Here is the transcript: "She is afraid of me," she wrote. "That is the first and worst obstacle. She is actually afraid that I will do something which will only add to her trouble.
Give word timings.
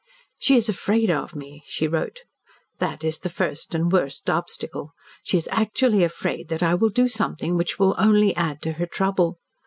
"She 0.39 0.57
is 0.57 0.67
afraid 0.67 1.11
of 1.11 1.35
me," 1.35 1.63
she 1.67 1.87
wrote. 1.87 2.21
"That 2.79 3.03
is 3.03 3.19
the 3.19 3.29
first 3.29 3.75
and 3.75 3.91
worst 3.91 4.31
obstacle. 4.31 4.93
She 5.21 5.37
is 5.37 5.47
actually 5.51 6.03
afraid 6.03 6.49
that 6.49 6.63
I 6.63 6.73
will 6.73 6.89
do 6.89 7.07
something 7.07 7.55
which 7.55 7.77
will 7.77 7.93
only 7.99 8.35
add 8.35 8.63
to 8.63 8.71
her 8.81 8.87
trouble. 8.87 9.37